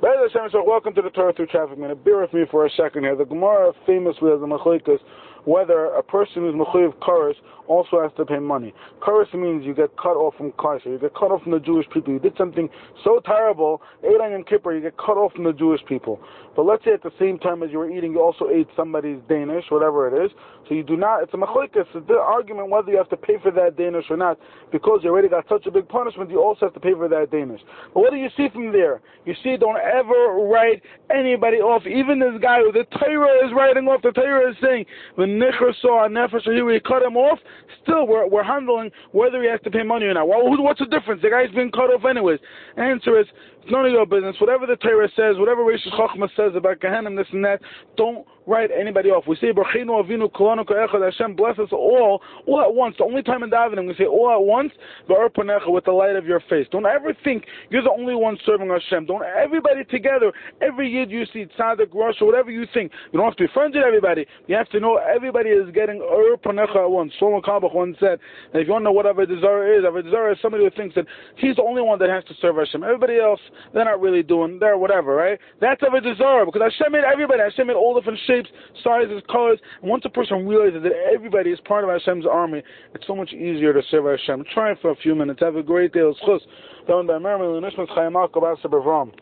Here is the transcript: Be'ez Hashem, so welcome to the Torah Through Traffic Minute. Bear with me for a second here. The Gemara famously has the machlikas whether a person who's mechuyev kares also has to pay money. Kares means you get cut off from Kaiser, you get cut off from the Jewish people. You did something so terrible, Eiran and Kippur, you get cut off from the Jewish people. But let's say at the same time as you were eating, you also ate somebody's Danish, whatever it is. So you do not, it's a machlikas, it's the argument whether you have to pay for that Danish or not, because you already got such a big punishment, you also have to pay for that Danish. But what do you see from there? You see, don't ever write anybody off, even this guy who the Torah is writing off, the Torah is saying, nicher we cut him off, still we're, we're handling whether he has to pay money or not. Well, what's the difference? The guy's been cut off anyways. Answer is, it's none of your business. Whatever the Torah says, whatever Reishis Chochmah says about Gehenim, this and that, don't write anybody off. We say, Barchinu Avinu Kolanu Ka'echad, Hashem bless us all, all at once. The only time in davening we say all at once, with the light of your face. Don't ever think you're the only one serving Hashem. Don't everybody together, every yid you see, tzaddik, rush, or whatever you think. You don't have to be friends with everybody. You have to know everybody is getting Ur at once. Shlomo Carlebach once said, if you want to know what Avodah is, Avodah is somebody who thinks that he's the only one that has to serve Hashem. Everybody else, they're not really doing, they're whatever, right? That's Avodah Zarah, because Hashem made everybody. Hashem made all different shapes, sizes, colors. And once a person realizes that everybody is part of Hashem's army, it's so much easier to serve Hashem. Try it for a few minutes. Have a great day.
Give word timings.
Be'ez 0.00 0.32
Hashem, 0.32 0.48
so 0.50 0.64
welcome 0.64 0.94
to 0.94 1.02
the 1.02 1.10
Torah 1.10 1.34
Through 1.34 1.48
Traffic 1.48 1.76
Minute. 1.76 2.02
Bear 2.02 2.22
with 2.22 2.32
me 2.32 2.44
for 2.50 2.64
a 2.64 2.70
second 2.70 3.02
here. 3.02 3.14
The 3.14 3.26
Gemara 3.26 3.74
famously 3.84 4.30
has 4.30 4.40
the 4.40 4.46
machlikas 4.46 4.96
whether 5.44 5.86
a 5.86 6.02
person 6.02 6.42
who's 6.42 6.54
mechuyev 6.54 6.94
kares 6.96 7.34
also 7.70 8.02
has 8.02 8.10
to 8.16 8.26
pay 8.26 8.38
money. 8.38 8.74
Kares 9.00 9.32
means 9.32 9.64
you 9.64 9.74
get 9.74 9.96
cut 9.96 10.16
off 10.16 10.34
from 10.36 10.52
Kaiser, 10.58 10.90
you 10.90 10.98
get 10.98 11.14
cut 11.14 11.30
off 11.30 11.42
from 11.42 11.52
the 11.52 11.60
Jewish 11.60 11.86
people. 11.90 12.12
You 12.12 12.18
did 12.18 12.36
something 12.36 12.68
so 13.04 13.20
terrible, 13.24 13.80
Eiran 14.04 14.34
and 14.34 14.46
Kippur, 14.46 14.74
you 14.74 14.80
get 14.80 14.96
cut 14.96 15.16
off 15.16 15.32
from 15.32 15.44
the 15.44 15.52
Jewish 15.52 15.80
people. 15.86 16.20
But 16.56 16.66
let's 16.66 16.84
say 16.84 16.92
at 16.92 17.02
the 17.02 17.12
same 17.18 17.38
time 17.38 17.62
as 17.62 17.70
you 17.70 17.78
were 17.78 17.88
eating, 17.88 18.12
you 18.12 18.20
also 18.20 18.48
ate 18.52 18.66
somebody's 18.76 19.20
Danish, 19.28 19.64
whatever 19.68 20.08
it 20.08 20.24
is. 20.24 20.32
So 20.68 20.74
you 20.74 20.82
do 20.82 20.96
not, 20.96 21.22
it's 21.22 21.32
a 21.32 21.36
machlikas, 21.36 21.86
it's 21.94 22.08
the 22.08 22.18
argument 22.18 22.70
whether 22.70 22.90
you 22.90 22.98
have 22.98 23.08
to 23.10 23.16
pay 23.16 23.36
for 23.40 23.52
that 23.52 23.76
Danish 23.76 24.06
or 24.10 24.16
not, 24.16 24.38
because 24.72 25.00
you 25.02 25.10
already 25.10 25.28
got 25.28 25.48
such 25.48 25.66
a 25.66 25.70
big 25.70 25.88
punishment, 25.88 26.28
you 26.30 26.42
also 26.42 26.66
have 26.66 26.74
to 26.74 26.80
pay 26.80 26.94
for 26.94 27.08
that 27.08 27.30
Danish. 27.30 27.60
But 27.94 28.00
what 28.00 28.10
do 28.10 28.16
you 28.16 28.28
see 28.36 28.48
from 28.52 28.72
there? 28.72 29.00
You 29.24 29.34
see, 29.44 29.56
don't 29.56 29.78
ever 29.78 30.48
write 30.50 30.82
anybody 31.14 31.58
off, 31.58 31.86
even 31.86 32.18
this 32.18 32.40
guy 32.42 32.58
who 32.58 32.72
the 32.72 32.84
Torah 32.98 33.46
is 33.46 33.52
writing 33.54 33.86
off, 33.86 34.02
the 34.02 34.10
Torah 34.10 34.50
is 34.50 34.56
saying, 34.60 34.86
nicher 35.18 35.29
we 36.62 36.80
cut 36.80 37.02
him 37.02 37.16
off, 37.16 37.38
still 37.82 38.06
we're, 38.06 38.26
we're 38.28 38.44
handling 38.44 38.90
whether 39.12 39.42
he 39.42 39.48
has 39.48 39.60
to 39.62 39.70
pay 39.70 39.82
money 39.82 40.06
or 40.06 40.14
not. 40.14 40.28
Well, 40.28 40.40
what's 40.62 40.80
the 40.80 40.86
difference? 40.86 41.22
The 41.22 41.30
guy's 41.30 41.54
been 41.54 41.70
cut 41.70 41.90
off 41.90 42.04
anyways. 42.08 42.40
Answer 42.76 43.20
is, 43.20 43.26
it's 43.62 43.70
none 43.70 43.86
of 43.86 43.92
your 43.92 44.06
business. 44.06 44.36
Whatever 44.40 44.66
the 44.66 44.76
Torah 44.76 45.08
says, 45.16 45.36
whatever 45.38 45.62
Reishis 45.62 45.92
Chochmah 45.92 46.28
says 46.36 46.52
about 46.56 46.80
Gehenim, 46.80 47.16
this 47.16 47.26
and 47.32 47.44
that, 47.44 47.60
don't 47.96 48.26
write 48.46 48.70
anybody 48.70 49.10
off. 49.10 49.24
We 49.28 49.36
say, 49.36 49.52
Barchinu 49.52 50.02
Avinu 50.02 50.30
Kolanu 50.32 50.66
Ka'echad, 50.66 51.04
Hashem 51.04 51.36
bless 51.36 51.58
us 51.58 51.68
all, 51.70 52.22
all 52.46 52.60
at 52.62 52.74
once. 52.74 52.96
The 52.98 53.04
only 53.04 53.22
time 53.22 53.42
in 53.42 53.50
davening 53.50 53.86
we 53.86 53.94
say 53.94 54.06
all 54.06 54.30
at 54.32 54.42
once, 54.42 54.72
with 55.08 55.84
the 55.84 55.92
light 55.92 56.16
of 56.16 56.26
your 56.26 56.40
face. 56.48 56.66
Don't 56.72 56.86
ever 56.86 57.14
think 57.22 57.44
you're 57.68 57.82
the 57.82 57.90
only 57.90 58.14
one 58.14 58.38
serving 58.44 58.68
Hashem. 58.68 59.06
Don't 59.06 59.22
everybody 59.22 59.84
together, 59.84 60.32
every 60.60 60.90
yid 60.90 61.10
you 61.10 61.24
see, 61.32 61.46
tzaddik, 61.58 61.94
rush, 61.94 62.16
or 62.20 62.26
whatever 62.26 62.50
you 62.50 62.66
think. 62.72 62.92
You 63.12 63.18
don't 63.18 63.28
have 63.28 63.36
to 63.36 63.44
be 63.44 63.52
friends 63.52 63.74
with 63.74 63.84
everybody. 63.84 64.26
You 64.46 64.56
have 64.56 64.68
to 64.70 64.80
know 64.80 64.96
everybody 64.96 65.50
is 65.50 65.70
getting 65.72 66.00
Ur 66.00 66.34
at 66.34 66.90
once. 66.90 67.12
Shlomo 67.20 67.42
Carlebach 67.42 67.74
once 67.74 67.96
said, 68.00 68.18
if 68.54 68.66
you 68.66 68.72
want 68.72 68.82
to 68.82 68.84
know 68.86 68.92
what 68.92 69.06
Avodah 69.06 69.78
is, 69.78 69.84
Avodah 69.84 70.32
is 70.32 70.38
somebody 70.42 70.64
who 70.64 70.70
thinks 70.70 70.94
that 70.94 71.06
he's 71.36 71.56
the 71.56 71.62
only 71.62 71.82
one 71.82 71.98
that 71.98 72.08
has 72.08 72.24
to 72.24 72.34
serve 72.40 72.56
Hashem. 72.56 72.82
Everybody 72.82 73.18
else, 73.18 73.40
they're 73.72 73.84
not 73.84 74.00
really 74.00 74.22
doing, 74.22 74.58
they're 74.58 74.78
whatever, 74.78 75.14
right? 75.14 75.38
That's 75.60 75.80
Avodah 75.82 76.16
Zarah, 76.16 76.46
because 76.46 76.62
Hashem 76.62 76.92
made 76.92 77.04
everybody. 77.04 77.40
Hashem 77.42 77.66
made 77.66 77.76
all 77.76 77.94
different 77.94 78.18
shapes, 78.26 78.48
sizes, 78.82 79.22
colors. 79.30 79.58
And 79.82 79.90
once 79.90 80.04
a 80.06 80.10
person 80.10 80.46
realizes 80.46 80.82
that 80.82 80.92
everybody 81.14 81.50
is 81.50 81.60
part 81.60 81.84
of 81.84 81.90
Hashem's 81.90 82.26
army, 82.26 82.62
it's 82.94 83.06
so 83.06 83.14
much 83.14 83.32
easier 83.32 83.72
to 83.72 83.82
serve 83.90 84.04
Hashem. 84.04 84.44
Try 84.52 84.72
it 84.72 84.78
for 84.82 84.90
a 84.90 84.96
few 84.96 85.14
minutes. 85.14 85.40
Have 85.40 85.56
a 85.56 85.62
great 85.62 85.92
day. 85.92 86.00